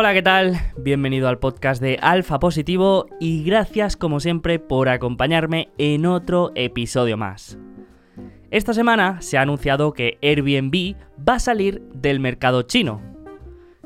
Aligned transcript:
Hola, 0.00 0.14
¿qué 0.14 0.22
tal? 0.22 0.60
Bienvenido 0.76 1.26
al 1.26 1.40
podcast 1.40 1.82
de 1.82 1.98
Alfa 2.00 2.38
Positivo 2.38 3.06
y 3.18 3.42
gracias 3.42 3.96
como 3.96 4.20
siempre 4.20 4.60
por 4.60 4.88
acompañarme 4.88 5.70
en 5.76 6.06
otro 6.06 6.52
episodio 6.54 7.16
más. 7.16 7.58
Esta 8.52 8.74
semana 8.74 9.20
se 9.20 9.38
ha 9.38 9.42
anunciado 9.42 9.92
que 9.92 10.16
Airbnb 10.22 10.94
va 11.28 11.34
a 11.34 11.40
salir 11.40 11.82
del 11.94 12.20
mercado 12.20 12.62
chino. 12.62 13.02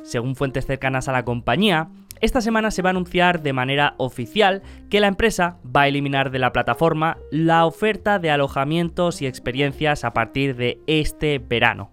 Según 0.03 0.36
fuentes 0.36 0.67
cercanas 0.67 1.09
a 1.09 1.12
la 1.12 1.25
compañía, 1.25 1.89
esta 2.21 2.43
semana 2.43 2.71
se 2.71 2.82
va 2.82 2.90
a 2.90 2.93
anunciar 2.93 3.40
de 3.40 3.54
manera 3.54 3.94
oficial 3.96 4.61
que 4.90 5.00
la 5.00 5.07
empresa 5.07 5.61
va 5.64 5.82
a 5.82 5.89
eliminar 5.89 6.31
de 6.31 6.40
la 6.40 6.53
plataforma 6.53 7.17
la 7.31 7.64
oferta 7.64 8.18
de 8.18 8.31
alojamientos 8.31 9.22
y 9.22 9.26
experiencias 9.26 10.04
a 10.04 10.13
partir 10.13 10.57
de 10.57 10.79
este 10.86 11.39
verano. 11.39 11.90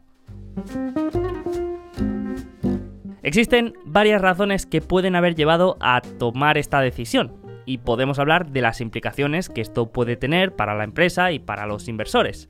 Existen 3.30 3.76
varias 3.86 4.24
razones 4.24 4.66
que 4.66 4.82
pueden 4.82 5.16
haber 5.16 5.36
llevado 5.36 5.78
a 5.82 6.02
tomar 6.02 6.58
esta 6.58 6.82
decisión 6.82 7.32
y 7.68 7.78
podemos 7.78 8.18
hablar 8.18 8.50
de 8.50 8.62
las 8.62 8.82
implicaciones 8.82 9.50
que 9.50 9.62
esto 9.62 9.92
puede 9.92 10.16
tener 10.16 10.56
para 10.56 10.74
la 10.74 10.84
empresa 10.84 11.32
y 11.32 11.38
para 11.38 11.68
los 11.68 11.88
inversores. 11.88 12.50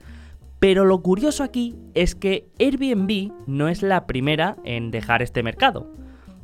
Pero 0.58 0.86
lo 0.86 1.02
curioso 1.02 1.44
aquí 1.44 1.76
es 1.96 2.16
que 2.16 2.48
Airbnb 2.60 3.34
no 3.46 3.68
es 3.68 3.84
la 3.84 4.08
primera 4.08 4.56
en 4.64 4.90
dejar 4.90 5.22
este 5.22 5.44
mercado. 5.44 5.94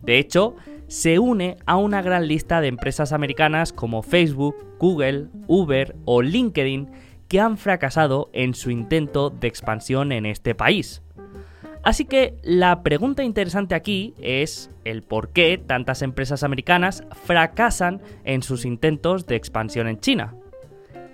De 0.01 0.19
hecho, 0.19 0.57
se 0.87 1.17
une 1.17 1.55
a 1.65 1.77
una 1.77 2.01
gran 2.01 2.27
lista 2.27 2.59
de 2.59 2.67
empresas 2.67 3.13
americanas 3.13 3.71
como 3.71 4.03
Facebook, 4.03 4.57
Google, 4.79 5.29
Uber 5.47 5.95
o 6.03 6.21
LinkedIn 6.21 6.89
que 7.29 7.39
han 7.39 7.57
fracasado 7.57 8.31
en 8.33 8.53
su 8.53 8.69
intento 8.69 9.29
de 9.29 9.47
expansión 9.47 10.11
en 10.11 10.25
este 10.25 10.55
país. 10.55 11.04
Así 11.85 12.05
que 12.05 12.33
la 12.41 12.81
pregunta 12.81 13.23
interesante 13.23 13.75
aquí 13.75 14.15
es 14.19 14.71
el 14.85 15.03
por 15.03 15.29
qué 15.29 15.59
tantas 15.59 16.01
empresas 16.01 16.41
americanas 16.41 17.03
fracasan 17.25 18.01
en 18.23 18.41
sus 18.41 18.65
intentos 18.65 19.27
de 19.27 19.35
expansión 19.35 19.87
en 19.87 19.99
China. 19.99 20.33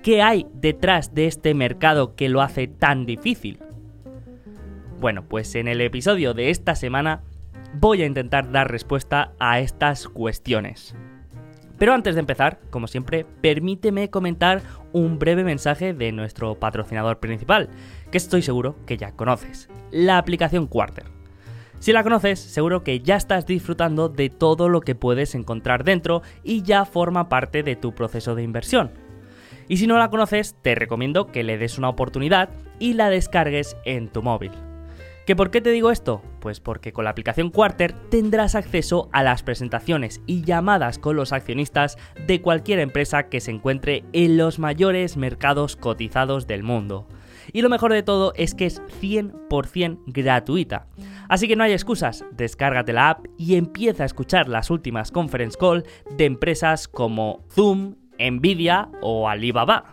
¿Qué 0.01 0.21
hay 0.21 0.47
detrás 0.53 1.13
de 1.13 1.27
este 1.27 1.53
mercado 1.53 2.15
que 2.15 2.29
lo 2.29 2.41
hace 2.41 2.67
tan 2.67 3.05
difícil? 3.05 3.59
Bueno, 5.01 5.27
pues 5.27 5.55
en 5.55 5.67
el 5.67 5.81
episodio 5.81 6.33
de 6.33 6.49
esta 6.51 6.73
semana 6.75 7.21
voy 7.73 8.03
a 8.03 8.05
intentar 8.05 8.49
dar 8.49 8.71
respuesta 8.71 9.33
a 9.39 9.59
estas 9.59 10.07
cuestiones. 10.07 10.95
Pero 11.81 11.93
antes 11.93 12.13
de 12.13 12.19
empezar, 12.19 12.59
como 12.69 12.85
siempre, 12.85 13.25
permíteme 13.41 14.11
comentar 14.11 14.61
un 14.93 15.17
breve 15.17 15.43
mensaje 15.43 15.95
de 15.95 16.11
nuestro 16.11 16.53
patrocinador 16.53 17.19
principal, 17.19 17.69
que 18.11 18.17
estoy 18.17 18.41
seguro 18.41 18.75
que 18.85 18.97
ya 18.97 19.13
conoces, 19.13 19.69
la 19.91 20.17
aplicación 20.17 20.67
Quarter. 20.67 21.05
Si 21.79 21.93
la 21.93 22.03
conoces, 22.03 22.39
seguro 22.39 22.83
que 22.83 22.99
ya 22.99 23.15
estás 23.15 23.47
disfrutando 23.47 24.07
de 24.07 24.29
todo 24.29 24.69
lo 24.69 24.81
que 24.81 24.93
puedes 24.93 25.33
encontrar 25.33 25.83
dentro 25.83 26.21
y 26.43 26.61
ya 26.61 26.85
forma 26.85 27.27
parte 27.27 27.63
de 27.63 27.75
tu 27.75 27.95
proceso 27.95 28.35
de 28.35 28.43
inversión. 28.43 28.91
Y 29.67 29.77
si 29.77 29.87
no 29.87 29.97
la 29.97 30.09
conoces, 30.09 30.55
te 30.61 30.75
recomiendo 30.75 31.27
que 31.27 31.43
le 31.43 31.57
des 31.57 31.79
una 31.79 31.89
oportunidad 31.89 32.49
y 32.77 32.93
la 32.93 33.09
descargues 33.09 33.77
en 33.85 34.09
tu 34.09 34.21
móvil. 34.21 34.51
¿Que 35.25 35.35
por 35.35 35.49
qué 35.49 35.61
te 35.61 35.71
digo 35.71 35.91
esto? 35.91 36.21
Pues 36.39 36.59
porque 36.59 36.93
con 36.93 37.05
la 37.05 37.11
aplicación 37.11 37.51
Quarter 37.51 37.93
tendrás 38.09 38.55
acceso 38.55 39.07
a 39.11 39.23
las 39.23 39.43
presentaciones 39.43 40.21
y 40.25 40.43
llamadas 40.43 40.99
con 40.99 41.15
los 41.15 41.31
accionistas 41.31 41.97
de 42.27 42.41
cualquier 42.41 42.79
empresa 42.79 43.29
que 43.29 43.39
se 43.39 43.51
encuentre 43.51 44.03
en 44.13 44.37
los 44.37 44.59
mayores 44.59 45.17
mercados 45.17 45.75
cotizados 45.75 46.47
del 46.47 46.63
mundo. 46.63 47.07
Y 47.53 47.61
lo 47.61 47.69
mejor 47.69 47.93
de 47.93 48.03
todo 48.03 48.33
es 48.35 48.55
que 48.55 48.65
es 48.65 48.81
100% 49.01 49.99
gratuita. 50.07 50.87
Así 51.29 51.47
que 51.47 51.55
no 51.55 51.63
hay 51.63 51.71
excusas, 51.71 52.25
descárgate 52.31 52.93
la 52.93 53.09
app 53.09 53.25
y 53.37 53.55
empieza 53.55 54.03
a 54.03 54.05
escuchar 54.05 54.49
las 54.49 54.69
últimas 54.69 55.11
conference 55.11 55.57
call 55.57 55.85
de 56.17 56.25
empresas 56.25 56.87
como 56.87 57.45
Zoom, 57.49 57.95
Nvidia 58.19 58.89
o 59.01 59.29
Alibaba. 59.29 59.85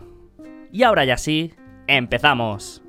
Y 0.73 0.83
ahora 0.83 1.05
ya 1.05 1.17
sí, 1.17 1.55
empezamos. 1.87 2.83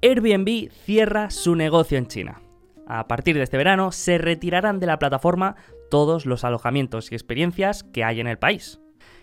Airbnb 0.00 0.70
cierra 0.70 1.30
su 1.30 1.54
negocio 1.54 1.98
en 1.98 2.06
China. 2.06 2.40
A 2.86 3.06
partir 3.08 3.36
de 3.36 3.42
este 3.42 3.56
verano 3.56 3.92
se 3.92 4.16
retirarán 4.16 4.80
de 4.80 4.86
la 4.86 4.98
plataforma 4.98 5.56
todos 5.88 6.26
los 6.26 6.44
alojamientos 6.44 7.10
y 7.10 7.14
experiencias 7.14 7.82
que 7.84 8.04
hay 8.04 8.20
en 8.20 8.26
el 8.26 8.38
país. 8.38 8.80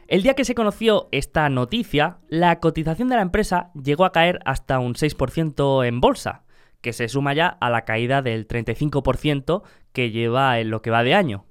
El 0.08 0.22
día 0.22 0.36
que 0.36 0.46
se 0.46 0.54
conoció 0.54 1.10
esta 1.12 1.50
noticia, 1.50 2.20
la 2.28 2.60
cotización 2.60 3.10
de 3.10 3.16
la 3.16 3.24
empresa 3.24 3.72
llegó 3.74 4.06
a 4.06 4.12
caer 4.12 4.40
hasta 4.46 4.78
un 4.78 4.94
6% 4.94 5.86
en 5.86 6.00
bolsa, 6.00 6.44
que 6.82 6.94
se 6.94 7.08
suma 7.08 7.34
ya 7.34 7.48
a 7.48 7.72
la 7.72 7.86
caída 7.86 8.22
del 8.22 8.48
35% 8.48 9.64
que 9.94 10.12
lleva 10.12 10.60
en 10.60 10.70
lo 10.70 10.84
que 10.84 10.92
va 10.92 11.04
de 11.04 11.16
año. 11.16 11.46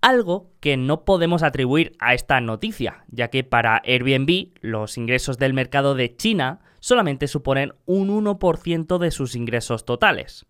Algo 0.00 0.50
que 0.60 0.76
no 0.76 1.04
podemos 1.04 1.44
atribuir 1.44 1.92
a 2.00 2.14
esta 2.14 2.40
noticia, 2.40 3.04
ya 3.08 3.28
que 3.28 3.44
para 3.44 3.80
Airbnb 3.84 4.52
los 4.60 4.98
ingresos 4.98 5.38
del 5.38 5.54
mercado 5.54 5.94
de 5.94 6.16
China 6.16 6.60
solamente 6.80 7.28
suponen 7.28 7.74
un 7.84 8.08
1% 8.08 8.98
de 8.98 9.10
sus 9.12 9.36
ingresos 9.36 9.84
totales. 9.84 10.46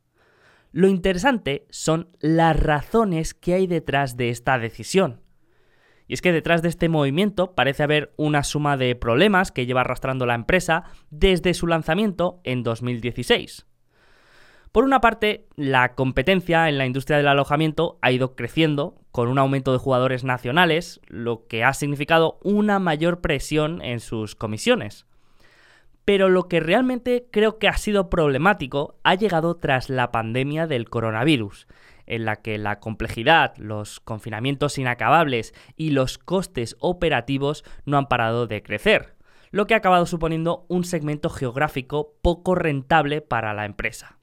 Lo 0.76 0.88
interesante 0.88 1.66
son 1.70 2.10
las 2.20 2.54
razones 2.54 3.32
que 3.32 3.54
hay 3.54 3.66
detrás 3.66 4.18
de 4.18 4.28
esta 4.28 4.58
decisión. 4.58 5.22
Y 6.06 6.12
es 6.12 6.20
que 6.20 6.32
detrás 6.32 6.60
de 6.60 6.68
este 6.68 6.90
movimiento 6.90 7.54
parece 7.54 7.82
haber 7.82 8.12
una 8.18 8.44
suma 8.44 8.76
de 8.76 8.94
problemas 8.94 9.52
que 9.52 9.64
lleva 9.64 9.80
arrastrando 9.80 10.26
la 10.26 10.34
empresa 10.34 10.84
desde 11.08 11.54
su 11.54 11.66
lanzamiento 11.66 12.42
en 12.44 12.62
2016. 12.62 13.64
Por 14.70 14.84
una 14.84 15.00
parte, 15.00 15.48
la 15.56 15.94
competencia 15.94 16.68
en 16.68 16.76
la 16.76 16.84
industria 16.84 17.16
del 17.16 17.28
alojamiento 17.28 17.98
ha 18.02 18.12
ido 18.12 18.36
creciendo 18.36 19.00
con 19.12 19.28
un 19.28 19.38
aumento 19.38 19.72
de 19.72 19.78
jugadores 19.78 20.24
nacionales, 20.24 21.00
lo 21.06 21.46
que 21.46 21.64
ha 21.64 21.72
significado 21.72 22.38
una 22.44 22.80
mayor 22.80 23.22
presión 23.22 23.80
en 23.80 23.98
sus 23.98 24.34
comisiones. 24.34 25.06
Pero 26.06 26.28
lo 26.28 26.48
que 26.48 26.60
realmente 26.60 27.26
creo 27.32 27.58
que 27.58 27.66
ha 27.66 27.76
sido 27.76 28.08
problemático 28.08 28.94
ha 29.02 29.16
llegado 29.16 29.56
tras 29.56 29.90
la 29.90 30.12
pandemia 30.12 30.68
del 30.68 30.88
coronavirus, 30.88 31.66
en 32.06 32.24
la 32.24 32.36
que 32.36 32.58
la 32.58 32.78
complejidad, 32.78 33.56
los 33.56 33.98
confinamientos 33.98 34.78
inacabables 34.78 35.52
y 35.76 35.90
los 35.90 36.18
costes 36.18 36.76
operativos 36.78 37.64
no 37.86 37.98
han 37.98 38.06
parado 38.06 38.46
de 38.46 38.62
crecer, 38.62 39.16
lo 39.50 39.66
que 39.66 39.74
ha 39.74 39.78
acabado 39.78 40.06
suponiendo 40.06 40.64
un 40.68 40.84
segmento 40.84 41.28
geográfico 41.28 42.14
poco 42.22 42.54
rentable 42.54 43.20
para 43.20 43.52
la 43.52 43.64
empresa. 43.64 44.20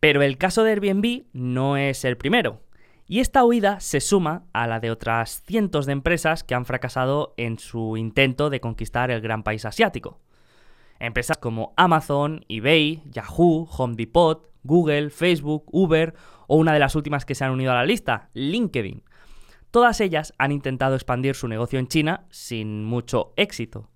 Pero 0.00 0.20
el 0.20 0.36
caso 0.36 0.64
de 0.64 0.72
Airbnb 0.72 1.24
no 1.32 1.78
es 1.78 2.04
el 2.04 2.18
primero. 2.18 2.60
Y 3.06 3.20
esta 3.20 3.42
huida 3.42 3.80
se 3.80 4.00
suma 4.00 4.44
a 4.52 4.66
la 4.66 4.80
de 4.80 4.90
otras 4.90 5.42
cientos 5.46 5.86
de 5.86 5.92
empresas 5.92 6.44
que 6.44 6.54
han 6.54 6.66
fracasado 6.66 7.32
en 7.38 7.58
su 7.58 7.96
intento 7.96 8.50
de 8.50 8.60
conquistar 8.60 9.10
el 9.10 9.22
gran 9.22 9.42
país 9.42 9.64
asiático. 9.64 10.20
Empresas 10.98 11.38
como 11.38 11.74
Amazon, 11.76 12.44
eBay, 12.48 13.02
Yahoo, 13.10 13.68
Home 13.70 13.94
Depot, 13.96 14.50
Google, 14.62 15.10
Facebook, 15.10 15.64
Uber 15.72 16.14
o 16.46 16.56
una 16.56 16.72
de 16.72 16.78
las 16.78 16.94
últimas 16.94 17.24
que 17.24 17.34
se 17.34 17.44
han 17.44 17.52
unido 17.52 17.72
a 17.72 17.76
la 17.76 17.84
lista, 17.84 18.30
LinkedIn. 18.34 19.02
Todas 19.70 20.00
ellas 20.00 20.32
han 20.38 20.52
intentado 20.52 20.94
expandir 20.94 21.34
su 21.34 21.48
negocio 21.48 21.78
en 21.78 21.88
China 21.88 22.26
sin 22.30 22.84
mucho 22.84 23.32
éxito. 23.36 23.90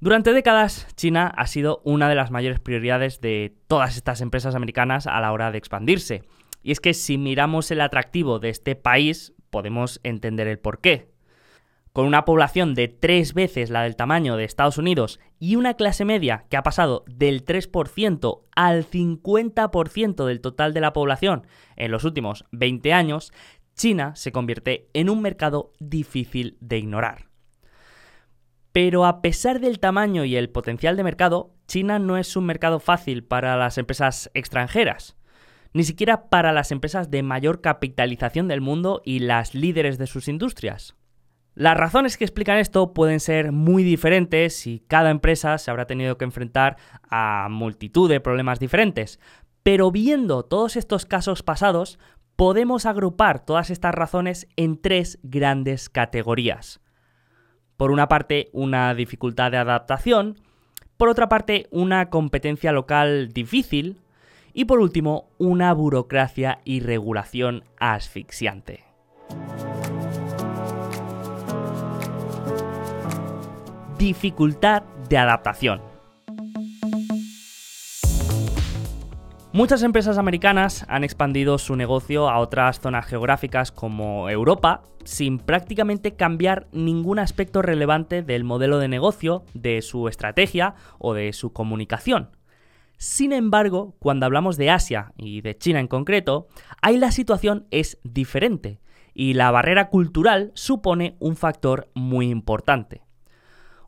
Durante 0.00 0.32
décadas, 0.32 0.88
China 0.96 1.32
ha 1.36 1.46
sido 1.46 1.80
una 1.84 2.08
de 2.08 2.16
las 2.16 2.30
mayores 2.30 2.58
prioridades 2.58 3.20
de 3.20 3.54
todas 3.68 3.96
estas 3.96 4.20
empresas 4.20 4.54
americanas 4.54 5.06
a 5.06 5.20
la 5.20 5.32
hora 5.32 5.52
de 5.52 5.58
expandirse. 5.58 6.24
Y 6.62 6.72
es 6.72 6.80
que 6.80 6.94
si 6.94 7.18
miramos 7.18 7.70
el 7.70 7.80
atractivo 7.80 8.40
de 8.40 8.48
este 8.48 8.74
país, 8.74 9.32
podemos 9.50 10.00
entender 10.02 10.48
el 10.48 10.58
porqué 10.58 11.11
con 11.92 12.06
una 12.06 12.24
población 12.24 12.74
de 12.74 12.88
tres 12.88 13.34
veces 13.34 13.70
la 13.70 13.82
del 13.82 13.96
tamaño 13.96 14.36
de 14.36 14.44
Estados 14.44 14.78
Unidos 14.78 15.20
y 15.38 15.56
una 15.56 15.74
clase 15.74 16.04
media 16.04 16.46
que 16.48 16.56
ha 16.56 16.62
pasado 16.62 17.04
del 17.06 17.44
3% 17.44 18.42
al 18.56 18.86
50% 18.86 20.26
del 20.26 20.40
total 20.40 20.72
de 20.72 20.80
la 20.80 20.92
población 20.92 21.46
en 21.76 21.90
los 21.90 22.04
últimos 22.04 22.44
20 22.52 22.92
años, 22.92 23.32
China 23.74 24.14
se 24.16 24.32
convierte 24.32 24.88
en 24.94 25.10
un 25.10 25.20
mercado 25.20 25.72
difícil 25.80 26.56
de 26.60 26.78
ignorar. 26.78 27.28
Pero 28.72 29.04
a 29.04 29.20
pesar 29.20 29.60
del 29.60 29.78
tamaño 29.78 30.24
y 30.24 30.36
el 30.36 30.48
potencial 30.48 30.96
de 30.96 31.04
mercado, 31.04 31.54
China 31.66 31.98
no 31.98 32.16
es 32.16 32.36
un 32.36 32.46
mercado 32.46 32.80
fácil 32.80 33.22
para 33.22 33.56
las 33.56 33.76
empresas 33.76 34.30
extranjeras, 34.32 35.16
ni 35.74 35.84
siquiera 35.84 36.30
para 36.30 36.52
las 36.52 36.72
empresas 36.72 37.10
de 37.10 37.22
mayor 37.22 37.60
capitalización 37.60 38.48
del 38.48 38.62
mundo 38.62 39.02
y 39.04 39.18
las 39.18 39.54
líderes 39.54 39.98
de 39.98 40.06
sus 40.06 40.28
industrias. 40.28 40.96
Las 41.54 41.76
razones 41.76 42.16
que 42.16 42.24
explican 42.24 42.56
esto 42.56 42.94
pueden 42.94 43.20
ser 43.20 43.52
muy 43.52 43.82
diferentes 43.82 44.66
y 44.66 44.80
cada 44.80 45.10
empresa 45.10 45.58
se 45.58 45.70
habrá 45.70 45.86
tenido 45.86 46.16
que 46.16 46.24
enfrentar 46.24 46.78
a 47.10 47.48
multitud 47.50 48.08
de 48.08 48.20
problemas 48.20 48.58
diferentes. 48.58 49.20
Pero 49.62 49.90
viendo 49.90 50.44
todos 50.44 50.76
estos 50.76 51.04
casos 51.04 51.42
pasados, 51.42 51.98
podemos 52.36 52.86
agrupar 52.86 53.44
todas 53.44 53.68
estas 53.68 53.94
razones 53.94 54.48
en 54.56 54.80
tres 54.80 55.18
grandes 55.22 55.90
categorías. 55.90 56.80
Por 57.76 57.90
una 57.90 58.08
parte, 58.08 58.48
una 58.52 58.94
dificultad 58.94 59.50
de 59.50 59.58
adaptación, 59.58 60.40
por 60.96 61.10
otra 61.10 61.28
parte, 61.28 61.66
una 61.70 62.08
competencia 62.10 62.72
local 62.72 63.28
difícil 63.28 64.00
y 64.54 64.64
por 64.64 64.80
último, 64.80 65.28
una 65.38 65.72
burocracia 65.74 66.60
y 66.64 66.80
regulación 66.80 67.64
asfixiante. 67.78 68.91
Dificultad 74.02 74.82
de 75.08 75.16
adaptación. 75.16 75.80
Muchas 79.52 79.84
empresas 79.84 80.18
americanas 80.18 80.84
han 80.88 81.04
expandido 81.04 81.56
su 81.56 81.76
negocio 81.76 82.28
a 82.28 82.40
otras 82.40 82.80
zonas 82.80 83.06
geográficas 83.06 83.70
como 83.70 84.28
Europa 84.28 84.82
sin 85.04 85.38
prácticamente 85.38 86.16
cambiar 86.16 86.66
ningún 86.72 87.20
aspecto 87.20 87.62
relevante 87.62 88.22
del 88.22 88.42
modelo 88.42 88.80
de 88.80 88.88
negocio, 88.88 89.44
de 89.54 89.82
su 89.82 90.08
estrategia 90.08 90.74
o 90.98 91.14
de 91.14 91.32
su 91.32 91.52
comunicación. 91.52 92.30
Sin 92.96 93.32
embargo, 93.32 93.94
cuando 94.00 94.26
hablamos 94.26 94.56
de 94.56 94.70
Asia 94.70 95.12
y 95.16 95.42
de 95.42 95.56
China 95.56 95.78
en 95.78 95.86
concreto, 95.86 96.48
ahí 96.80 96.98
la 96.98 97.12
situación 97.12 97.68
es 97.70 98.00
diferente 98.02 98.80
y 99.14 99.34
la 99.34 99.52
barrera 99.52 99.90
cultural 99.90 100.50
supone 100.54 101.14
un 101.20 101.36
factor 101.36 101.88
muy 101.94 102.30
importante. 102.30 103.02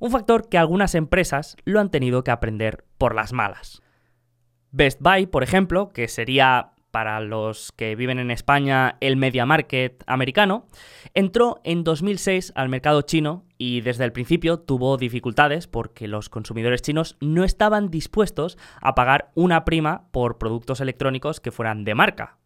Un 0.05 0.11
factor 0.11 0.51
que 0.51 0.59
algunas 0.59 0.95
empresas 0.95 1.57
lo 1.65 1.81
han 1.81 1.91
tenido 1.91 2.25
que 2.25 2.31
aprender 2.31 2.85
por 2.99 3.15
las 3.15 3.33
malas. 3.33 3.81
Best 4.71 5.01
Buy, 5.01 5.25
por 5.25 5.43
ejemplo, 5.43 5.89
que 5.95 6.09
sería 6.09 6.73
para 6.91 7.21
los 7.21 7.73
que 7.73 7.97
viven 7.97 8.19
en 8.19 8.31
España 8.31 8.99
el 9.01 9.17
media 9.17 9.47
market 9.47 10.05
americano, 10.07 10.69
entró 11.15 11.63
en 11.65 11.85
2006 11.85 12.53
al 12.55 12.69
mercado 12.69 13.01
chino 13.01 13.47
y 13.57 13.81
desde 13.81 14.05
el 14.05 14.13
principio 14.13 14.59
tuvo 14.59 14.99
dificultades 14.99 15.69
porque 15.69 16.07
los 16.07 16.29
consumidores 16.29 16.83
chinos 16.83 17.17
no 17.23 17.43
estaban 17.43 17.91
dispuestos 17.91 18.59
a 18.83 18.95
pagar 18.95 19.31
una 19.35 19.65
prima 19.65 20.09
por 20.11 20.37
productos 20.37 20.83
electrónicos 20.83 21.41
que 21.41 21.51
fueran 21.51 21.83
de 21.83 21.95
marca. 21.95 22.37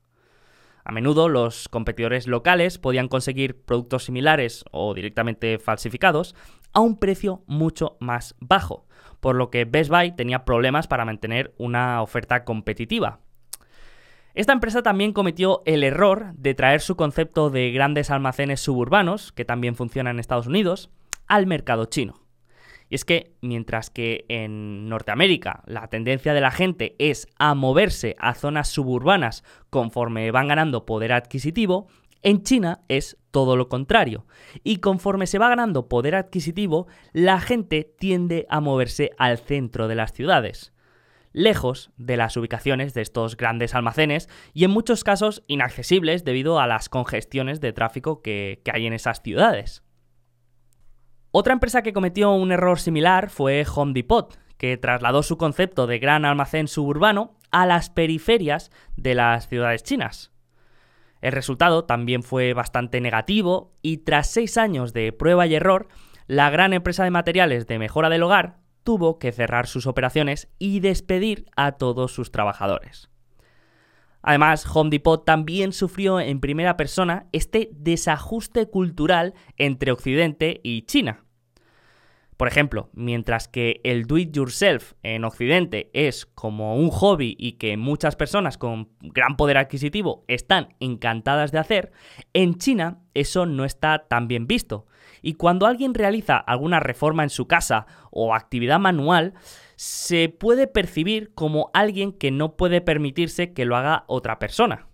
A 0.89 0.93
menudo 0.93 1.29
los 1.29 1.69
competidores 1.69 2.27
locales 2.27 2.79
podían 2.79 3.09
conseguir 3.09 3.61
productos 3.61 4.05
similares 4.05 4.65
o 4.71 4.95
directamente 4.95 5.59
falsificados 5.59 6.35
a 6.73 6.81
un 6.81 6.99
precio 6.99 7.43
mucho 7.47 7.97
más 8.01 8.35
bajo, 8.41 8.87
por 9.21 9.37
lo 9.37 9.51
que 9.51 9.65
Best 9.65 9.91
Buy 9.91 10.13
tenía 10.13 10.45
problemas 10.45 10.87
para 10.87 11.05
mantener 11.05 11.55
una 11.59 12.03
oferta 12.03 12.45
competitiva. 12.45 13.21
Esta 14.35 14.53
empresa 14.53 14.83
también 14.83 15.13
cometió 15.13 15.63
el 15.67 15.83
error 15.83 16.33
de 16.35 16.55
traer 16.55 16.81
su 16.81 16.95
concepto 16.95 17.51
de 17.51 17.73
grandes 17.73 18.11
almacenes 18.11 18.61
suburbanos, 18.61 19.33
que 19.33 19.45
también 19.45 19.75
funciona 19.75 20.11
en 20.11 20.21
Estados 20.21 20.47
Unidos, 20.47 20.91
al 21.27 21.47
mercado 21.47 21.87
chino. 21.87 22.21
Y 22.89 22.95
es 22.95 23.05
que 23.05 23.35
mientras 23.43 23.91
que 23.91 24.25
en 24.29 24.89
Norteamérica 24.89 25.63
la 25.67 25.89
tendencia 25.89 26.33
de 26.33 26.41
la 26.41 26.51
gente 26.51 26.97
es 26.99 27.27
a 27.39 27.55
moverse 27.55 28.17
a 28.19 28.35
zonas 28.35 28.69
suburbanas 28.69 29.45
conforme 29.71 30.31
van 30.31 30.49
ganando 30.49 30.87
poder 30.87 31.13
adquisitivo, 31.13 31.89
en 32.23 32.43
China 32.43 32.81
es 32.89 33.17
todo 33.31 33.57
lo 33.57 33.69
contrario. 33.69 34.27
Y 34.65 34.79
conforme 34.79 35.27
se 35.27 35.39
va 35.39 35.49
ganando 35.49 35.89
poder 35.89 36.15
adquisitivo, 36.15 36.87
la 37.13 37.41
gente 37.41 37.85
tiende 37.99 38.47
a 38.49 38.61
moverse 38.61 39.13
al 39.19 39.39
centro 39.39 39.89
de 39.89 39.95
las 39.95 40.13
ciudades, 40.13 40.73
lejos 41.33 41.91
de 41.97 42.17
las 42.17 42.37
ubicaciones 42.37 42.95
de 42.95 43.03
estos 43.03 43.37
grandes 43.37 43.75
almacenes 43.75 44.29
y 44.53 44.65
en 44.65 44.71
muchos 44.71 45.05
casos 45.05 45.45
inaccesibles 45.47 46.25
debido 46.25 46.59
a 46.59 46.67
las 46.67 46.89
congestiones 46.89 47.61
de 47.61 47.73
tráfico 47.73 48.23
que, 48.23 48.61
hay 48.73 48.87
en 48.87 48.93
esas 48.93 49.23
ciudades. 49.23 49.83
Otra 51.31 51.53
empresa 51.53 51.83
que 51.83 51.93
cometió 51.93 52.33
un 52.33 52.53
error 52.53 52.81
similar 52.81 53.29
fue 53.31 53.65
Home 53.75 53.93
Depot, 53.93 54.39
que 54.57 54.77
trasladó 54.77 55.23
su 55.23 55.37
concepto 55.37 55.87
de 55.87 55.99
gran 55.99 56.25
almacén 56.25 56.67
suburbano 56.67 57.37
a 57.51 57.67
las 57.67 57.91
periferias 57.91 58.71
de 58.97 59.15
las 59.15 59.47
ciudades 59.47 59.85
chinas. 59.85 60.33
El 61.21 61.33
resultado 61.33 61.85
también 61.85 62.23
fue 62.23 62.55
bastante 62.55 63.01
negativo 63.01 63.73
y 63.83 63.99
tras 63.99 64.31
seis 64.31 64.57
años 64.57 64.93
de 64.93 65.13
prueba 65.13 65.47
y 65.47 65.55
error, 65.55 65.89
la 66.27 66.51
gran 66.51 66.73
empresa 66.73 67.05
de 67.05 67.11
materiales 67.11 67.67
de 67.67 67.79
mejora 67.79 68.09
del 68.09 68.23
hogar 68.23 68.59
tuvo 68.85 69.19
que 69.19 69.33
cerrar 69.33 69.67
sus 69.67 69.87
operaciones 69.87 70.49
y 70.59 70.81
despedir 70.81 71.47
a 71.57 71.73
todos 71.73 72.13
sus 72.13 72.31
trabajadores. 72.31 73.11
Además, 74.23 74.67
Home 74.75 74.91
Depot 74.91 75.25
también 75.25 75.73
sufrió 75.73 76.21
en 76.21 76.41
primera 76.41 76.77
persona 76.77 77.27
este 77.33 77.71
desajuste 77.73 78.69
cultural 78.69 79.35
entre 79.57 79.93
Occidente 79.93 80.61
y 80.63 80.83
China. 80.83 81.25
Por 82.39 82.47
ejemplo, 82.47 82.89
mientras 82.93 83.49
que 83.49 83.81
el 83.83 84.07
do 84.07 84.17
it 84.17 84.33
yourself 84.33 84.93
en 85.03 85.25
Occidente 85.25 85.91
es 85.93 86.25
como 86.25 86.77
un 86.77 86.89
hobby 86.89 87.35
y 87.37 87.55
que 87.55 87.77
muchas 87.77 88.15
personas 88.15 88.57
con 88.57 88.91
gran 89.01 89.37
poder 89.37 89.59
adquisitivo 89.59 90.25
están 90.29 90.69
encantadas 90.79 91.51
de 91.51 91.59
hacer, 91.59 91.91
en 92.35 92.55
China 92.55 93.01
eso 93.13 93.45
no 93.45 93.65
está 93.65 94.07
tan 94.07 94.29
bien 94.29 94.47
visto. 94.47 94.87
Y 95.21 95.35
cuando 95.35 95.67
alguien 95.67 95.95
realiza 95.95 96.37
alguna 96.37 96.79
reforma 96.79 97.25
en 97.25 97.31
su 97.31 97.49
casa 97.49 97.87
o 98.13 98.33
actividad 98.33 98.79
manual, 98.79 99.35
se 99.75 100.29
puede 100.29 100.69
percibir 100.69 101.35
como 101.35 101.73
alguien 101.75 102.13
que 102.13 102.31
no 102.31 102.57
puede 102.57 102.81
permitirse 102.81 103.53
que 103.53 103.65
lo 103.65 103.75
haga 103.75 104.05
otra 104.07 104.39
persona. 104.39 104.87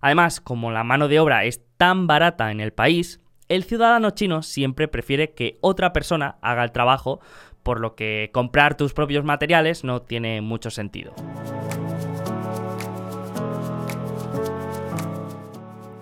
Además, 0.00 0.40
como 0.40 0.70
la 0.70 0.82
mano 0.82 1.08
de 1.08 1.20
obra 1.20 1.44
es 1.44 1.62
tan 1.76 2.06
barata 2.06 2.50
en 2.50 2.60
el 2.60 2.72
país, 2.72 3.20
el 3.48 3.64
ciudadano 3.64 4.10
chino 4.10 4.42
siempre 4.42 4.88
prefiere 4.88 5.32
que 5.32 5.58
otra 5.60 5.92
persona 5.92 6.36
haga 6.40 6.64
el 6.64 6.72
trabajo, 6.72 7.20
por 7.62 7.80
lo 7.80 7.94
que 7.94 8.30
comprar 8.32 8.76
tus 8.76 8.92
propios 8.92 9.24
materiales 9.24 9.84
no 9.84 10.02
tiene 10.02 10.40
mucho 10.40 10.70
sentido. 10.70 11.14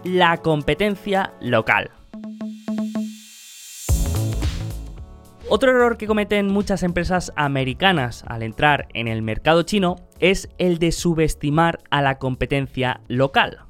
La 0.05 0.37
competencia 0.39 1.33
local. 1.41 1.91
Otro 5.49 5.71
error 5.71 5.99
que 5.99 6.07
cometen 6.07 6.47
muchas 6.47 6.83
empresas 6.83 7.33
americanas 7.37 8.25
al 8.27 8.43
entrar 8.43 8.89
en 8.95 9.09
el 9.09 9.23
mercado 9.23 9.63
chino 9.63 9.97
es 10.19 10.49
el 10.59 10.79
de 10.79 10.91
subestimar 10.91 11.81
a 11.91 12.03
la 12.03 12.19
competencia 12.19 13.01
local. 13.09 13.61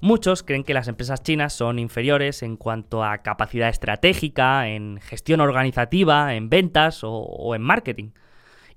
Muchos 0.00 0.42
creen 0.42 0.62
que 0.62 0.74
las 0.74 0.88
empresas 0.88 1.22
chinas 1.22 1.54
son 1.54 1.78
inferiores 1.78 2.42
en 2.42 2.56
cuanto 2.56 3.02
a 3.02 3.18
capacidad 3.18 3.70
estratégica, 3.70 4.68
en 4.68 5.00
gestión 5.00 5.40
organizativa, 5.40 6.34
en 6.34 6.50
ventas 6.50 7.00
o, 7.02 7.54
en 7.54 7.62
marketing. 7.62 8.10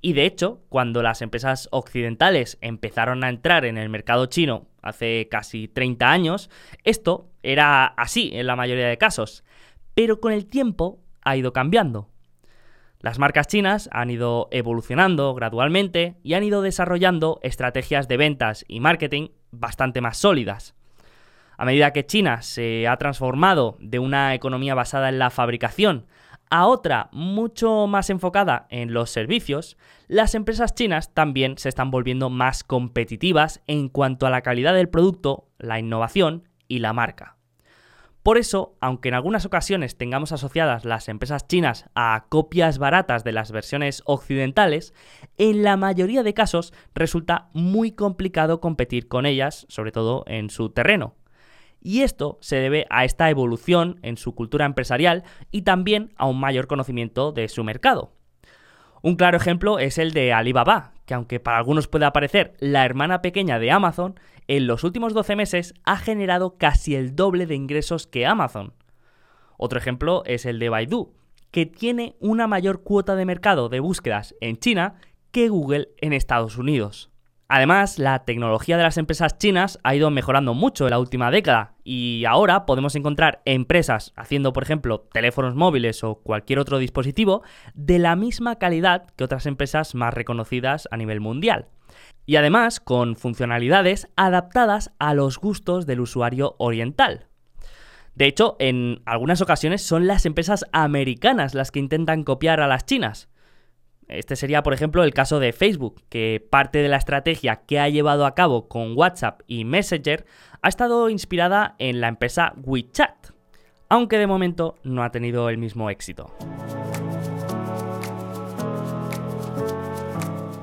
Y 0.01 0.13
de 0.13 0.25
hecho, 0.25 0.61
cuando 0.69 1.03
las 1.03 1.21
empresas 1.21 1.67
occidentales 1.71 2.57
empezaron 2.61 3.25
a 3.25 3.29
entrar 3.29 3.65
en 3.65 3.77
el 3.77 3.89
mercado 3.89 4.27
chino 4.27 4.67
hace 4.81 5.27
casi 5.29 5.67
30 5.67 6.09
años, 6.09 6.49
esto 6.85 7.29
era 7.43 7.85
así 7.85 8.31
en 8.33 8.47
la 8.47 8.55
mayoría 8.55 8.87
de 8.87 8.97
casos. 8.97 9.43
Pero 9.93 10.21
con 10.21 10.31
el 10.31 10.45
tiempo 10.45 10.99
ha 11.21 11.35
ido 11.35 11.51
cambiando. 11.51 12.07
Las 13.01 13.19
marcas 13.19 13.47
chinas 13.47 13.89
han 13.91 14.09
ido 14.09 14.47
evolucionando 14.51 15.33
gradualmente 15.33 16.15
y 16.23 16.33
han 16.33 16.43
ido 16.43 16.61
desarrollando 16.61 17.41
estrategias 17.43 18.07
de 18.07 18.15
ventas 18.15 18.63
y 18.69 18.79
marketing 18.79 19.29
bastante 19.51 19.99
más 19.99 20.17
sólidas. 20.17 20.78
A 21.59 21.65
medida 21.65 21.91
que 21.91 22.05
China 22.05 22.41
se 22.41 22.87
ha 22.87 22.95
transformado 22.95 23.75
de 23.81 23.99
una 23.99 24.33
economía 24.33 24.75
basada 24.75 25.09
en 25.09 25.19
la 25.19 25.29
fabricación 25.29 26.07
a 26.49 26.65
otra 26.65 27.09
mucho 27.11 27.85
más 27.85 28.09
enfocada 28.09 28.65
en 28.69 28.93
los 28.93 29.09
servicios, 29.09 29.75
las 30.07 30.35
empresas 30.35 30.73
chinas 30.73 31.13
también 31.13 31.57
se 31.57 31.67
están 31.67 31.91
volviendo 31.91 32.29
más 32.29 32.63
competitivas 32.63 33.61
en 33.67 33.89
cuanto 33.89 34.25
a 34.25 34.29
la 34.29 34.41
calidad 34.41 34.73
del 34.73 34.87
producto, 34.87 35.49
la 35.57 35.79
innovación 35.79 36.47
y 36.69 36.79
la 36.79 36.93
marca. 36.93 37.35
Por 38.23 38.37
eso, 38.37 38.77
aunque 38.79 39.09
en 39.09 39.15
algunas 39.15 39.45
ocasiones 39.45 39.97
tengamos 39.97 40.31
asociadas 40.31 40.85
las 40.85 41.09
empresas 41.09 41.45
chinas 41.45 41.89
a 41.93 42.27
copias 42.29 42.77
baratas 42.77 43.25
de 43.25 43.33
las 43.33 43.51
versiones 43.51 44.01
occidentales, 44.05 44.93
en 45.37 45.63
la 45.63 45.75
mayoría 45.75 46.23
de 46.23 46.33
casos 46.33 46.73
resulta 46.95 47.49
muy 47.51 47.91
complicado 47.91 48.61
competir 48.61 49.09
con 49.09 49.25
ellas, 49.25 49.65
sobre 49.67 49.91
todo 49.91 50.23
en 50.25 50.49
su 50.49 50.69
terreno. 50.69 51.18
Y 51.81 52.01
esto 52.01 52.37
se 52.41 52.57
debe 52.57 52.85
a 52.89 53.05
esta 53.05 53.29
evolución 53.29 53.99
en 54.01 54.17
su 54.17 54.35
cultura 54.35 54.65
empresarial 54.65 55.23
y 55.51 55.61
también 55.61 56.13
a 56.17 56.25
un 56.25 56.39
mayor 56.39 56.67
conocimiento 56.67 57.31
de 57.31 57.47
su 57.47 57.63
mercado. 57.63 58.11
Un 59.01 59.15
claro 59.15 59.37
ejemplo 59.37 59.79
es 59.79 59.97
el 59.97 60.11
de 60.11 60.33
Alibaba, 60.33 60.91
que 61.05 61.13
aunque 61.13 61.39
para 61.39 61.57
algunos 61.57 61.87
pueda 61.87 62.11
parecer 62.11 62.53
la 62.59 62.83
hermana 62.83 63.21
pequeña 63.21 63.57
de 63.57 63.71
Amazon, 63.71 64.19
en 64.47 64.67
los 64.67 64.83
últimos 64.83 65.13
12 65.13 65.35
meses 65.35 65.73
ha 65.85 65.97
generado 65.97 66.57
casi 66.57 66.95
el 66.95 67.15
doble 67.15 67.45
de 67.45 67.55
ingresos 67.55 68.07
que 68.07 68.25
Amazon. 68.25 68.73
Otro 69.57 69.79
ejemplo 69.79 70.23
es 70.25 70.45
el 70.45 70.59
de 70.59 70.69
Baidu, 70.69 71.13
que 71.51 71.65
tiene 71.65 72.15
una 72.19 72.47
mayor 72.47 72.83
cuota 72.83 73.15
de 73.15 73.25
mercado 73.25 73.69
de 73.69 73.79
búsquedas 73.79 74.35
en 74.41 74.57
China 74.57 74.95
que 75.31 75.49
Google 75.49 75.89
en 75.97 76.13
Estados 76.13 76.57
Unidos. 76.57 77.09
Además, 77.51 77.97
la 77.97 78.25
tecnología 78.25 78.77
de 78.77 78.83
las 78.83 78.99
empresas 78.99 79.39
chinas 79.39 79.79
ha 79.83 79.95
ido 79.95 80.11
mejorando 80.11 80.53
mucho 80.53 80.85
en 80.85 80.91
la 80.91 80.99
última 80.99 81.31
década 81.31 81.73
y 81.83 82.23
ahora 82.25 82.67
podemos 82.67 82.95
encontrar 82.95 83.41
empresas 83.43 84.13
haciendo, 84.15 84.53
por 84.53 84.61
ejemplo, 84.61 85.07
teléfonos 85.11 85.55
móviles 85.55 86.03
o 86.03 86.19
cualquier 86.21 86.59
otro 86.59 86.77
dispositivo 86.77 87.41
de 87.73 87.97
la 87.97 88.15
misma 88.15 88.57
calidad 88.57 89.07
que 89.15 89.23
otras 89.23 89.47
empresas 89.47 89.95
más 89.95 90.13
reconocidas 90.13 90.87
a 90.91 90.97
nivel 90.97 91.21
mundial. 91.21 91.69
Y 92.27 92.35
además 92.35 92.79
con 92.79 93.15
funcionalidades 93.15 94.07
adaptadas 94.15 94.91
a 94.99 95.15
los 95.15 95.39
gustos 95.39 95.87
del 95.87 96.01
usuario 96.01 96.53
oriental. 96.59 97.25
De 98.13 98.27
hecho, 98.27 98.57
en 98.59 99.01
algunas 99.05 99.41
ocasiones 99.41 99.81
son 99.81 100.05
las 100.05 100.27
empresas 100.27 100.65
americanas 100.71 101.55
las 101.55 101.71
que 101.71 101.79
intentan 101.79 102.23
copiar 102.23 102.61
a 102.61 102.67
las 102.67 102.85
chinas. 102.85 103.27
Este 104.09 104.35
sería, 104.35 104.63
por 104.63 104.73
ejemplo, 104.73 105.03
el 105.03 105.13
caso 105.13 105.39
de 105.39 105.53
Facebook, 105.53 106.01
que 106.09 106.45
parte 106.49 106.79
de 106.79 106.89
la 106.89 106.97
estrategia 106.97 107.61
que 107.67 107.79
ha 107.79 107.87
llevado 107.89 108.25
a 108.25 108.33
cabo 108.33 108.67
con 108.67 108.97
WhatsApp 108.97 109.41
y 109.45 109.65
Messenger 109.65 110.25
ha 110.63 110.67
estado 110.67 111.09
inspirada 111.09 111.75
en 111.77 112.01
la 112.01 112.07
empresa 112.07 112.53
WeChat, 112.63 113.29
aunque 113.87 114.17
de 114.17 114.25
momento 114.25 114.75
no 114.83 115.03
ha 115.03 115.11
tenido 115.11 115.47
el 115.49 115.59
mismo 115.59 115.91
éxito. 115.91 116.35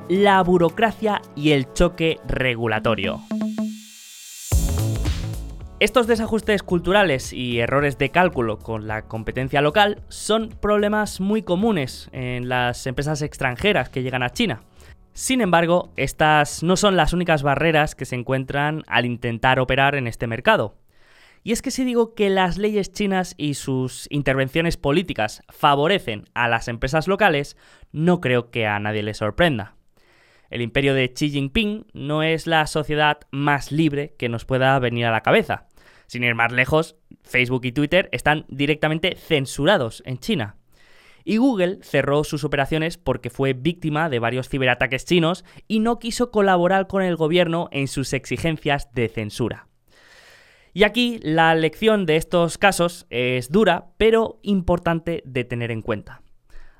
La 0.09 0.41
burocracia 0.43 1.21
y 1.35 1.51
el 1.51 1.71
choque 1.71 2.19
regulatorio. 2.27 3.21
Estos 5.79 6.07
desajustes 6.07 6.63
culturales 6.63 7.33
y 7.33 7.59
errores 7.59 7.99
de 7.99 8.09
cálculo 8.09 8.57
con 8.57 8.87
la 8.87 9.03
competencia 9.03 9.61
local 9.61 10.01
son 10.07 10.49
problemas 10.49 11.21
muy 11.21 11.43
comunes 11.43 12.09
en 12.13 12.49
las 12.49 12.87
empresas 12.87 13.21
extranjeras 13.21 13.87
que 13.89 14.01
llegan 14.01 14.23
a 14.23 14.31
China. 14.31 14.63
Sin 15.13 15.39
embargo, 15.39 15.93
estas 15.95 16.63
no 16.63 16.77
son 16.77 16.95
las 16.95 17.13
únicas 17.13 17.43
barreras 17.43 17.93
que 17.93 18.05
se 18.05 18.15
encuentran 18.15 18.81
al 18.87 19.05
intentar 19.05 19.59
operar 19.59 19.93
en 19.93 20.07
este 20.07 20.25
mercado. 20.25 20.79
Y 21.43 21.51
es 21.51 21.61
que 21.61 21.69
si 21.69 21.83
digo 21.83 22.15
que 22.15 22.31
las 22.31 22.57
leyes 22.57 22.91
chinas 22.91 23.35
y 23.37 23.53
sus 23.53 24.07
intervenciones 24.09 24.77
políticas 24.77 25.43
favorecen 25.47 26.25
a 26.33 26.47
las 26.47 26.69
empresas 26.69 27.07
locales, 27.07 27.55
no 27.91 28.19
creo 28.19 28.49
que 28.49 28.65
a 28.65 28.79
nadie 28.79 29.03
le 29.03 29.13
sorprenda. 29.13 29.76
El 30.49 30.61
imperio 30.61 30.93
de 30.93 31.13
Xi 31.13 31.29
Jinping 31.29 31.87
no 31.93 32.23
es 32.23 32.47
la 32.47 32.65
sociedad 32.67 33.19
más 33.31 33.71
libre 33.71 34.15
que 34.17 34.29
nos 34.29 34.45
pueda 34.45 34.77
venir 34.79 35.05
a 35.05 35.11
la 35.11 35.21
cabeza. 35.21 35.67
Sin 36.07 36.23
ir 36.23 36.35
más 36.35 36.51
lejos, 36.51 36.95
Facebook 37.23 37.65
y 37.65 37.73
Twitter 37.73 38.09
están 38.11 38.45
directamente 38.47 39.15
censurados 39.15 40.01
en 40.05 40.19
China. 40.19 40.55
Y 41.25 41.37
Google 41.37 41.79
cerró 41.81 42.23
sus 42.23 42.45
operaciones 42.45 42.97
porque 42.97 43.29
fue 43.29 43.51
víctima 43.51 44.09
de 44.09 44.19
varios 44.19 44.47
ciberataques 44.47 45.03
chinos 45.03 45.43
y 45.67 45.79
no 45.79 45.99
quiso 45.99 46.31
colaborar 46.31 46.87
con 46.87 47.03
el 47.03 47.17
gobierno 47.17 47.67
en 47.73 47.89
sus 47.89 48.13
exigencias 48.13 48.93
de 48.93 49.09
censura. 49.09 49.67
Y 50.73 50.83
aquí 50.83 51.19
la 51.23 51.53
lección 51.55 52.05
de 52.05 52.15
estos 52.15 52.57
casos 52.57 53.07
es 53.09 53.51
dura, 53.51 53.87
pero 53.97 54.39
importante 54.43 55.21
de 55.25 55.43
tener 55.43 55.71
en 55.71 55.81
cuenta. 55.81 56.21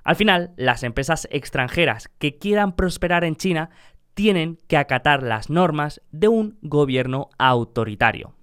Al 0.07 0.15
final, 0.15 0.53
las 0.55 0.83
empresas 0.83 1.27
extranjeras 1.31 2.09
que 2.17 2.37
quieran 2.37 2.77
prosperar 2.77 3.25
en 3.25 3.35
China 3.35 3.71
tienen 4.13 4.57
que 4.69 4.77
acatar 4.77 5.21
las 5.21 5.49
normas 5.49 6.01
de 6.11 6.29
un 6.29 6.57
gobierno 6.61 7.29
autoritario. 7.37 8.33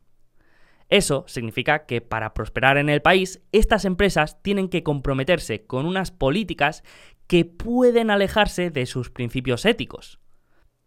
Eso 0.91 1.25
significa 1.27 1.87
que 1.87 2.03
para 2.03 2.35
prosperar 2.35 2.77
en 2.77 2.91
el 2.91 3.01
país, 3.01 3.41
estas 3.51 3.87
empresas 3.87 4.43
tienen 4.43 4.69
que 4.69 4.83
comprometerse 4.83 5.65
con 5.65 5.87
unas 5.87 6.11
políticas 6.11 6.85
que 7.27 7.47
pueden 7.47 8.11
alejarse 8.11 8.69
de 8.69 8.85
sus 8.85 9.09
principios 9.09 9.65
éticos. 9.65 10.21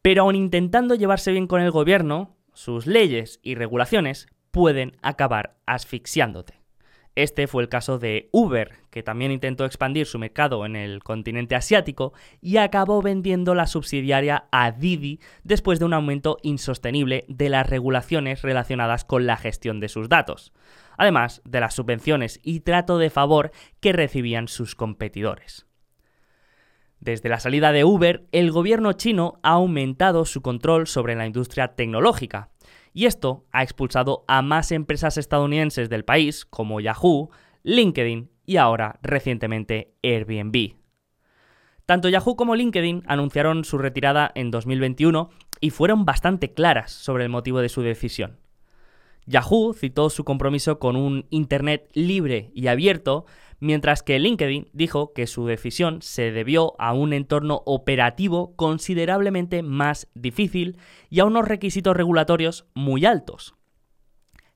Pero 0.04 0.22
aun 0.22 0.36
intentando 0.36 0.94
llevarse 0.94 1.32
bien 1.32 1.48
con 1.48 1.60
el 1.60 1.72
gobierno, 1.72 2.38
sus 2.54 2.86
leyes 2.86 3.40
y 3.42 3.56
regulaciones 3.56 4.28
pueden 4.52 4.96
acabar 5.02 5.58
asfixiándote. 5.66 6.57
Este 7.18 7.48
fue 7.48 7.64
el 7.64 7.68
caso 7.68 7.98
de 7.98 8.30
Uber, 8.32 8.74
que 8.92 9.02
también 9.02 9.32
intentó 9.32 9.66
expandir 9.66 10.06
su 10.06 10.20
mercado 10.20 10.68
en 10.68 10.76
el 10.76 11.02
continente 11.02 11.56
asiático 11.56 12.14
y 12.42 12.58
acabó 12.58 13.02
vendiendo 13.02 13.56
la 13.56 13.66
subsidiaria 13.66 14.46
a 14.52 14.70
Didi 14.70 15.20
después 15.44 15.80
de 15.80 15.86
un 15.86 15.96
aumento 15.96 16.38
insostenible 16.44 17.26
de 17.28 17.50
las 17.50 17.68
regulaciones 17.68 18.44
relacionadas 18.44 19.04
con 19.04 19.26
la 19.26 19.36
gestión 19.36 19.80
de 19.80 19.90
sus 19.90 20.10
datos, 20.10 20.54
además 20.96 21.42
de 21.44 21.60
las 21.60 21.74
subvenciones 21.74 22.40
y 22.44 22.60
trato 22.60 23.00
de 23.00 23.10
favor 23.10 23.50
que 23.80 23.94
recibían 23.94 24.48
sus 24.48 24.76
competidores. 24.76 25.66
Desde 27.00 27.30
la 27.30 27.40
salida 27.40 27.72
de 27.72 27.84
Uber, 27.84 28.28
el 28.32 28.52
gobierno 28.52 28.94
chino 28.94 29.40
ha 29.42 29.54
aumentado 29.54 30.24
su 30.26 30.44
control 30.44 30.86
sobre 30.86 31.16
la 31.16 31.26
industria 31.26 31.70
tecnológica, 31.70 32.52
y 32.98 33.06
esto 33.06 33.46
ha 33.52 33.62
expulsado 33.62 34.26
a 34.28 34.42
más 34.42 34.72
empresas 34.72 35.20
estadounidenses 35.20 35.88
del 35.88 36.04
país 36.04 36.46
como 36.46 36.80
Yahoo, 36.80 37.30
LinkedIn 37.62 38.32
y 38.44 38.58
ahora 38.58 38.98
recientemente 39.04 39.94
Airbnb. 40.02 40.74
Tanto 41.86 42.10
Yahoo 42.10 42.36
como 42.36 42.56
LinkedIn 42.56 43.04
anunciaron 43.06 43.66
su 43.66 43.78
retirada 43.78 44.32
en 44.34 44.50
2021 44.50 45.30
y 45.62 45.70
fueron 45.70 46.06
bastante 46.06 46.56
claras 46.56 46.92
sobre 46.92 47.26
el 47.26 47.30
motivo 47.30 47.60
de 47.60 47.70
su 47.70 47.84
decisión. 47.84 48.40
Yahoo 49.28 49.74
citó 49.74 50.10
su 50.10 50.24
compromiso 50.24 50.80
con 50.80 50.96
un 50.96 51.28
Internet 51.30 51.90
libre 51.94 52.50
y 52.56 52.68
abierto 52.68 53.26
mientras 53.60 54.02
que 54.02 54.20
LinkedIn 54.20 54.70
dijo 54.72 55.14
que 55.14 55.28
su 55.28 55.46
decisión 55.46 56.02
se 56.02 56.32
debió 56.32 56.80
a 56.80 56.94
un 56.94 57.12
entorno 57.12 57.62
operativo 57.66 58.56
considerablemente 58.56 59.64
más 59.64 60.08
difícil 60.14 60.78
y 61.10 61.20
a 61.20 61.26
unos 61.26 61.48
requisitos 61.48 61.96
regulatorios 61.96 62.68
muy 62.74 63.06
altos. 63.06 63.56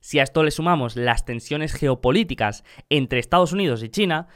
Si 0.00 0.18
a 0.18 0.22
esto 0.22 0.42
le 0.42 0.50
sumamos 0.50 0.96
las 0.96 1.24
tensiones 1.24 1.74
geopolíticas 1.74 2.64
entre 2.88 3.20
Estados 3.20 3.52
Unidos 3.52 3.82
y 3.82 3.88
China, 3.88 4.28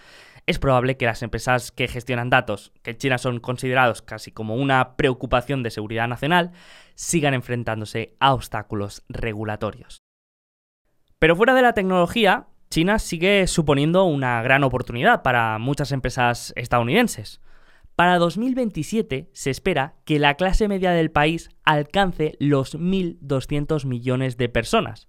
es 0.46 0.60
probable 0.60 0.96
que 0.96 1.06
las 1.06 1.22
empresas 1.22 1.72
que 1.72 1.88
gestionan 1.88 2.30
datos, 2.30 2.72
que 2.82 2.92
en 2.92 2.98
China 2.98 3.18
son 3.18 3.40
considerados 3.40 4.02
casi 4.02 4.30
como 4.30 4.54
una 4.54 4.96
preocupación 4.96 5.64
de 5.64 5.70
seguridad 5.70 6.06
nacional, 6.06 6.52
sigan 6.94 7.34
enfrentándose 7.34 8.14
a 8.20 8.32
obstáculos 8.32 9.02
regulatorios. 9.08 10.05
Pero 11.18 11.34
fuera 11.34 11.54
de 11.54 11.62
la 11.62 11.72
tecnología, 11.72 12.46
China 12.68 12.98
sigue 12.98 13.46
suponiendo 13.46 14.04
una 14.04 14.42
gran 14.42 14.64
oportunidad 14.64 15.22
para 15.22 15.58
muchas 15.58 15.92
empresas 15.92 16.52
estadounidenses. 16.56 17.40
Para 17.94 18.18
2027 18.18 19.30
se 19.32 19.50
espera 19.50 19.94
que 20.04 20.18
la 20.18 20.34
clase 20.34 20.68
media 20.68 20.90
del 20.90 21.10
país 21.10 21.48
alcance 21.64 22.36
los 22.38 22.78
1.200 22.78 23.86
millones 23.86 24.36
de 24.36 24.50
personas, 24.50 25.08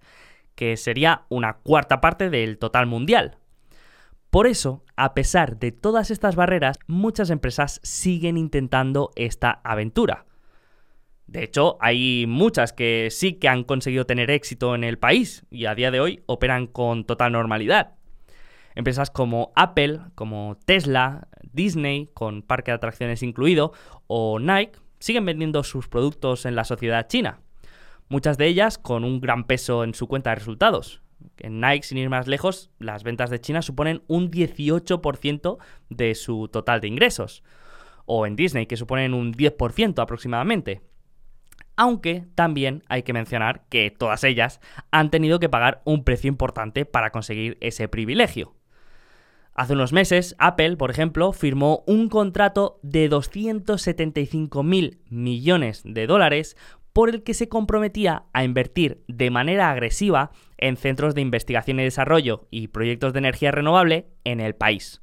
que 0.54 0.78
sería 0.78 1.26
una 1.28 1.58
cuarta 1.58 2.00
parte 2.00 2.30
del 2.30 2.56
total 2.56 2.86
mundial. 2.86 3.36
Por 4.30 4.46
eso, 4.46 4.84
a 4.96 5.12
pesar 5.12 5.58
de 5.58 5.72
todas 5.72 6.10
estas 6.10 6.36
barreras, 6.36 6.78
muchas 6.86 7.28
empresas 7.28 7.80
siguen 7.82 8.38
intentando 8.38 9.10
esta 9.16 9.60
aventura. 9.64 10.24
De 11.28 11.44
hecho, 11.44 11.76
hay 11.80 12.24
muchas 12.26 12.72
que 12.72 13.08
sí 13.10 13.34
que 13.34 13.48
han 13.48 13.62
conseguido 13.62 14.06
tener 14.06 14.30
éxito 14.30 14.74
en 14.74 14.82
el 14.82 14.98
país 14.98 15.44
y 15.50 15.66
a 15.66 15.74
día 15.74 15.90
de 15.90 16.00
hoy 16.00 16.22
operan 16.24 16.66
con 16.66 17.04
total 17.04 17.32
normalidad. 17.32 17.96
Empresas 18.74 19.10
como 19.10 19.52
Apple, 19.54 20.00
como 20.14 20.56
Tesla, 20.64 21.28
Disney, 21.52 22.08
con 22.14 22.40
parque 22.40 22.70
de 22.70 22.76
atracciones 22.76 23.22
incluido, 23.22 23.72
o 24.06 24.38
Nike, 24.38 24.78
siguen 25.00 25.26
vendiendo 25.26 25.62
sus 25.64 25.86
productos 25.86 26.46
en 26.46 26.56
la 26.56 26.64
sociedad 26.64 27.08
china. 27.08 27.40
Muchas 28.08 28.38
de 28.38 28.46
ellas 28.46 28.78
con 28.78 29.04
un 29.04 29.20
gran 29.20 29.44
peso 29.44 29.84
en 29.84 29.92
su 29.92 30.06
cuenta 30.06 30.30
de 30.30 30.36
resultados. 30.36 31.02
En 31.36 31.60
Nike, 31.60 31.82
sin 31.82 31.98
ir 31.98 32.08
más 32.08 32.26
lejos, 32.26 32.70
las 32.78 33.02
ventas 33.02 33.28
de 33.28 33.40
China 33.40 33.60
suponen 33.60 34.02
un 34.06 34.30
18% 34.30 35.58
de 35.90 36.14
su 36.14 36.48
total 36.48 36.80
de 36.80 36.88
ingresos. 36.88 37.42
O 38.06 38.24
en 38.26 38.34
Disney, 38.34 38.64
que 38.64 38.78
suponen 38.78 39.12
un 39.12 39.34
10% 39.34 40.00
aproximadamente 40.00 40.80
aunque 41.78 42.26
también 42.34 42.82
hay 42.88 43.04
que 43.04 43.12
mencionar 43.12 43.62
que 43.70 43.90
todas 43.90 44.24
ellas 44.24 44.60
han 44.90 45.10
tenido 45.10 45.38
que 45.38 45.48
pagar 45.48 45.80
un 45.84 46.02
precio 46.02 46.28
importante 46.28 46.84
para 46.84 47.10
conseguir 47.10 47.56
ese 47.60 47.88
privilegio. 47.88 48.56
Hace 49.54 49.74
unos 49.74 49.92
meses, 49.92 50.34
Apple, 50.38 50.76
por 50.76 50.90
ejemplo, 50.90 51.32
firmó 51.32 51.84
un 51.86 52.08
contrato 52.08 52.80
de 52.82 53.08
275 53.08 54.62
mil 54.64 54.98
millones 55.08 55.82
de 55.84 56.08
dólares 56.08 56.56
por 56.92 57.10
el 57.10 57.22
que 57.22 57.32
se 57.32 57.48
comprometía 57.48 58.24
a 58.32 58.42
invertir 58.42 59.04
de 59.06 59.30
manera 59.30 59.70
agresiva 59.70 60.32
en 60.56 60.76
centros 60.76 61.14
de 61.14 61.20
investigación 61.20 61.78
y 61.78 61.84
desarrollo 61.84 62.48
y 62.50 62.68
proyectos 62.68 63.12
de 63.12 63.20
energía 63.20 63.52
renovable 63.52 64.08
en 64.24 64.40
el 64.40 64.56
país. 64.56 65.00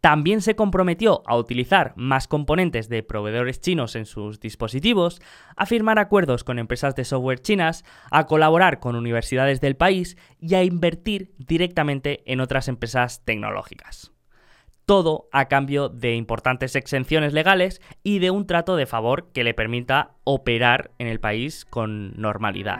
También 0.00 0.42
se 0.42 0.54
comprometió 0.54 1.22
a 1.26 1.36
utilizar 1.36 1.92
más 1.96 2.28
componentes 2.28 2.88
de 2.88 3.02
proveedores 3.02 3.60
chinos 3.60 3.96
en 3.96 4.06
sus 4.06 4.38
dispositivos, 4.38 5.20
a 5.56 5.66
firmar 5.66 5.98
acuerdos 5.98 6.44
con 6.44 6.60
empresas 6.60 6.94
de 6.94 7.04
software 7.04 7.40
chinas, 7.40 7.84
a 8.10 8.26
colaborar 8.26 8.78
con 8.78 8.94
universidades 8.94 9.60
del 9.60 9.74
país 9.74 10.16
y 10.38 10.54
a 10.54 10.62
invertir 10.62 11.32
directamente 11.38 12.22
en 12.30 12.40
otras 12.40 12.68
empresas 12.68 13.24
tecnológicas. 13.24 14.12
todo 14.86 15.28
a 15.32 15.48
cambio 15.48 15.90
de 15.90 16.14
importantes 16.14 16.74
exenciones 16.74 17.34
legales 17.34 17.82
y 18.02 18.20
de 18.20 18.30
un 18.30 18.46
trato 18.46 18.74
de 18.74 18.86
favor 18.86 19.30
que 19.34 19.44
le 19.44 19.52
permita 19.52 20.12
operar 20.24 20.92
en 20.98 21.08
el 21.08 21.20
país 21.20 21.66
con 21.66 22.18
normalidad. 22.18 22.78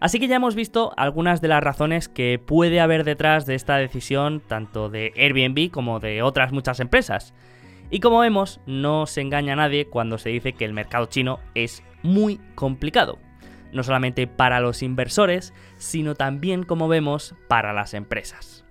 Así 0.00 0.20
que 0.20 0.28
ya 0.28 0.36
hemos 0.36 0.54
visto 0.54 0.92
algunas 0.96 1.40
de 1.40 1.48
las 1.48 1.62
razones 1.62 2.08
que 2.08 2.38
puede 2.38 2.80
haber 2.80 3.02
detrás 3.02 3.46
de 3.46 3.56
esta 3.56 3.76
decisión 3.76 4.40
tanto 4.40 4.88
de 4.88 5.12
Airbnb 5.16 5.70
como 5.70 5.98
de 5.98 6.22
otras 6.22 6.52
muchas 6.52 6.78
empresas. 6.78 7.34
Y 7.90 8.00
como 8.00 8.20
vemos, 8.20 8.60
no 8.66 9.06
se 9.06 9.22
engaña 9.22 9.54
a 9.54 9.56
nadie 9.56 9.86
cuando 9.88 10.18
se 10.18 10.28
dice 10.28 10.52
que 10.52 10.64
el 10.64 10.72
mercado 10.72 11.06
chino 11.06 11.40
es 11.54 11.82
muy 12.02 12.38
complicado. 12.54 13.18
No 13.72 13.82
solamente 13.82 14.26
para 14.26 14.60
los 14.60 14.82
inversores, 14.82 15.52
sino 15.78 16.14
también, 16.14 16.62
como 16.62 16.86
vemos, 16.86 17.34
para 17.48 17.72
las 17.72 17.92
empresas. 17.94 18.64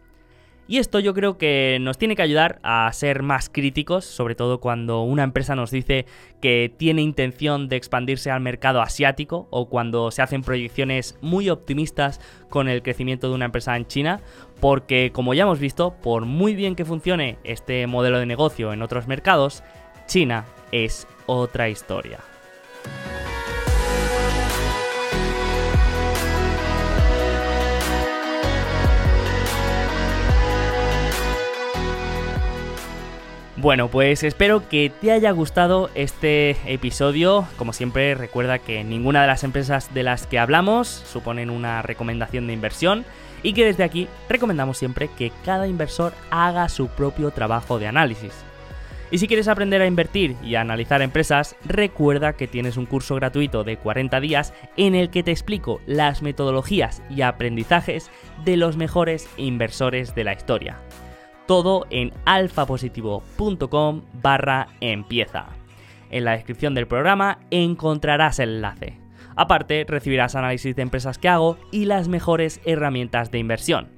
Y 0.67 0.79
esto 0.79 0.99
yo 0.99 1.13
creo 1.13 1.37
que 1.37 1.77
nos 1.79 1.97
tiene 1.97 2.15
que 2.15 2.21
ayudar 2.21 2.59
a 2.61 2.91
ser 2.91 3.23
más 3.23 3.49
críticos, 3.49 4.03
sobre 4.03 4.35
todo 4.35 4.59
cuando 4.59 5.01
una 5.03 5.23
empresa 5.23 5.55
nos 5.55 5.71
dice 5.71 6.05
que 6.41 6.73
tiene 6.75 7.01
intención 7.01 7.69
de 7.69 7.77
expandirse 7.77 8.31
al 8.31 8.41
mercado 8.41 8.81
asiático 8.81 9.47
o 9.49 9.69
cuando 9.69 10.11
se 10.11 10.21
hacen 10.21 10.41
proyecciones 10.41 11.17
muy 11.21 11.49
optimistas 11.49 12.19
con 12.49 12.67
el 12.67 12.83
crecimiento 12.83 13.29
de 13.29 13.35
una 13.35 13.45
empresa 13.45 13.77
en 13.77 13.87
China, 13.87 14.19
porque 14.59 15.11
como 15.13 15.33
ya 15.33 15.43
hemos 15.43 15.59
visto, 15.59 15.95
por 16.01 16.25
muy 16.25 16.53
bien 16.53 16.75
que 16.75 16.85
funcione 16.85 17.37
este 17.45 17.87
modelo 17.87 18.19
de 18.19 18.25
negocio 18.25 18.73
en 18.73 18.81
otros 18.81 19.07
mercados, 19.07 19.63
China 20.05 20.45
es 20.73 21.07
otra 21.27 21.69
historia. 21.69 22.19
Bueno, 33.59 33.87
pues 33.87 34.23
espero 34.23 34.69
que 34.69 34.91
te 35.01 35.11
haya 35.11 35.31
gustado 35.31 35.89
este 35.95 36.57
episodio. 36.71 37.47
Como 37.57 37.73
siempre, 37.73 38.13
recuerda 38.13 38.59
que 38.59 38.83
ninguna 38.83 39.21
de 39.21 39.27
las 39.27 39.43
empresas 39.43 39.91
de 39.95 40.03
las 40.03 40.27
que 40.27 40.37
hablamos 40.37 40.87
suponen 40.87 41.49
una 41.49 41.81
recomendación 41.81 42.45
de 42.45 42.53
inversión 42.53 43.03
y 43.41 43.53
que 43.53 43.65
desde 43.65 43.83
aquí 43.83 44.07
recomendamos 44.29 44.77
siempre 44.77 45.09
que 45.17 45.31
cada 45.43 45.67
inversor 45.67 46.13
haga 46.29 46.69
su 46.69 46.87
propio 46.87 47.31
trabajo 47.31 47.79
de 47.79 47.87
análisis. 47.87 48.33
Y 49.09 49.17
si 49.17 49.27
quieres 49.27 49.47
aprender 49.47 49.81
a 49.81 49.87
invertir 49.87 50.35
y 50.43 50.53
a 50.53 50.61
analizar 50.61 51.01
empresas, 51.01 51.55
recuerda 51.65 52.33
que 52.33 52.45
tienes 52.45 52.77
un 52.77 52.85
curso 52.85 53.15
gratuito 53.15 53.63
de 53.63 53.77
40 53.77 54.19
días 54.19 54.53
en 54.75 54.93
el 54.93 55.09
que 55.09 55.23
te 55.23 55.31
explico 55.31 55.81
las 55.87 56.21
metodologías 56.21 57.01
y 57.09 57.23
aprendizajes 57.23 58.11
de 58.45 58.55
los 58.55 58.77
mejores 58.77 59.27
inversores 59.35 60.13
de 60.13 60.25
la 60.25 60.33
historia 60.33 60.77
todo 61.47 61.85
en 61.89 62.13
alfapositivo.com 62.25 64.01
barra 64.21 64.67
empieza. 64.81 65.47
En 66.09 66.25
la 66.25 66.33
descripción 66.33 66.73
del 66.73 66.87
programa 66.87 67.39
encontrarás 67.51 68.39
el 68.39 68.55
enlace. 68.55 68.99
Aparte, 69.35 69.85
recibirás 69.87 70.35
análisis 70.35 70.75
de 70.75 70.81
empresas 70.81 71.17
que 71.17 71.29
hago 71.29 71.57
y 71.71 71.85
las 71.85 72.07
mejores 72.07 72.59
herramientas 72.65 73.31
de 73.31 73.39
inversión. 73.39 73.89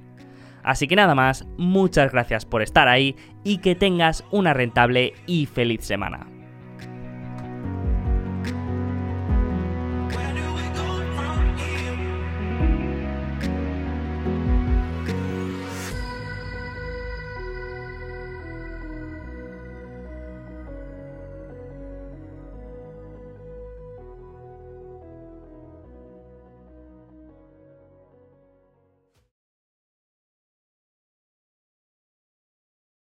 Así 0.62 0.86
que 0.86 0.96
nada 0.96 1.14
más, 1.14 1.46
muchas 1.56 2.12
gracias 2.12 2.44
por 2.44 2.62
estar 2.62 2.88
ahí 2.88 3.16
y 3.44 3.58
que 3.58 3.74
tengas 3.74 4.24
una 4.30 4.52
rentable 4.52 5.14
y 5.26 5.46
feliz 5.46 5.82
semana. 5.84 6.26